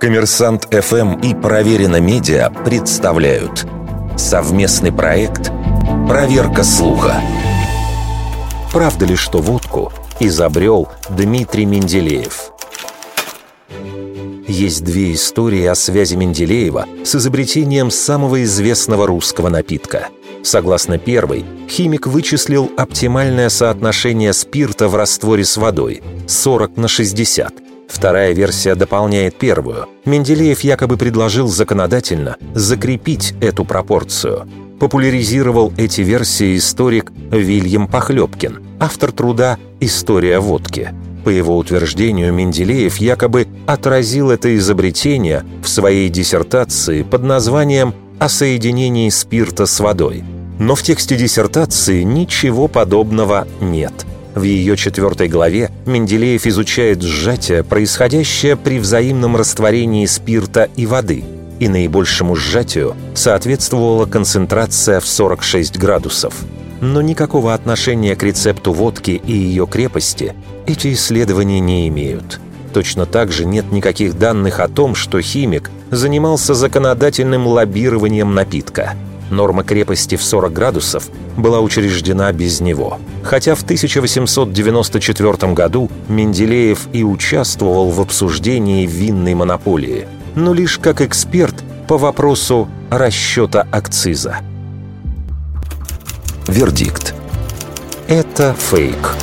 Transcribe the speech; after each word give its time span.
Коммерсант 0.00 0.68
ФМ 0.72 1.20
и 1.20 1.34
Проверено 1.34 2.00
Медиа 2.00 2.50
представляют 2.50 3.66
совместный 4.16 4.92
проект 4.92 5.50
«Проверка 6.08 6.62
слуха». 6.62 7.20
Правда 8.72 9.06
ли, 9.06 9.16
что 9.16 9.38
водку 9.38 9.92
изобрел 10.20 10.88
Дмитрий 11.08 11.64
Менделеев? 11.64 12.52
Есть 14.46 14.84
две 14.84 15.14
истории 15.14 15.64
о 15.64 15.74
связи 15.74 16.14
Менделеева 16.14 16.86
с 17.04 17.16
изобретением 17.16 17.90
самого 17.90 18.44
известного 18.44 19.06
русского 19.06 19.48
напитка. 19.48 20.08
Согласно 20.44 20.98
первой, 20.98 21.44
химик 21.68 22.06
вычислил 22.06 22.70
оптимальное 22.76 23.48
соотношение 23.48 24.32
спирта 24.32 24.88
в 24.88 24.94
растворе 24.94 25.44
с 25.44 25.56
водой– 25.56 26.02
40 26.28 26.76
на 26.76 26.86
60. 26.86 27.65
Вторая 27.88 28.32
версия 28.32 28.74
дополняет 28.74 29.38
первую. 29.38 29.86
Менделеев 30.04 30.60
якобы 30.60 30.96
предложил 30.96 31.48
законодательно 31.48 32.36
закрепить 32.54 33.34
эту 33.40 33.64
пропорцию. 33.64 34.48
Популяризировал 34.80 35.72
эти 35.78 36.02
версии 36.02 36.56
историк 36.56 37.10
Вильям 37.30 37.88
Похлебкин, 37.88 38.62
автор 38.78 39.12
труда 39.12 39.58
«История 39.80 40.38
водки». 40.38 40.92
По 41.24 41.30
его 41.30 41.56
утверждению, 41.56 42.32
Менделеев 42.32 42.98
якобы 42.98 43.48
отразил 43.66 44.30
это 44.30 44.54
изобретение 44.56 45.44
в 45.62 45.68
своей 45.68 46.08
диссертации 46.08 47.02
под 47.02 47.22
названием 47.22 47.94
«О 48.18 48.28
соединении 48.28 49.08
спирта 49.08 49.66
с 49.66 49.80
водой». 49.80 50.22
Но 50.58 50.74
в 50.74 50.82
тексте 50.82 51.16
диссертации 51.16 52.02
ничего 52.02 52.68
подобного 52.68 53.46
нет– 53.60 54.06
в 54.36 54.42
ее 54.42 54.76
четвертой 54.76 55.28
главе 55.28 55.70
Менделеев 55.86 56.46
изучает 56.46 57.02
сжатие, 57.02 57.64
происходящее 57.64 58.56
при 58.56 58.78
взаимном 58.78 59.34
растворении 59.34 60.04
спирта 60.04 60.68
и 60.76 60.84
воды, 60.84 61.24
и 61.58 61.68
наибольшему 61.68 62.36
сжатию 62.36 62.94
соответствовала 63.14 64.04
концентрация 64.04 65.00
в 65.00 65.06
46 65.08 65.78
градусов. 65.78 66.34
Но 66.82 67.00
никакого 67.00 67.54
отношения 67.54 68.14
к 68.14 68.22
рецепту 68.22 68.72
водки 68.72 69.12
и 69.12 69.32
ее 69.32 69.66
крепости 69.66 70.34
эти 70.66 70.92
исследования 70.92 71.58
не 71.58 71.88
имеют. 71.88 72.38
Точно 72.74 73.06
так 73.06 73.32
же 73.32 73.46
нет 73.46 73.72
никаких 73.72 74.18
данных 74.18 74.60
о 74.60 74.68
том, 74.68 74.94
что 74.94 75.22
химик 75.22 75.70
занимался 75.90 76.52
законодательным 76.52 77.46
лоббированием 77.46 78.34
напитка– 78.34 78.94
Норма 79.30 79.64
крепости 79.64 80.16
в 80.16 80.22
40 80.22 80.52
градусов 80.52 81.08
была 81.36 81.60
учреждена 81.60 82.32
без 82.32 82.60
него. 82.60 82.98
Хотя 83.22 83.54
в 83.54 83.62
1894 83.62 85.52
году 85.52 85.90
Менделеев 86.08 86.88
и 86.92 87.02
участвовал 87.02 87.90
в 87.90 88.00
обсуждении 88.00 88.86
винной 88.86 89.34
монополии, 89.34 90.06
но 90.34 90.54
лишь 90.54 90.78
как 90.78 91.00
эксперт 91.00 91.54
по 91.88 91.98
вопросу 91.98 92.68
расчета 92.90 93.66
акциза. 93.70 94.38
Вердикт. 96.46 97.14
Это 98.08 98.54
фейк. 98.54 99.16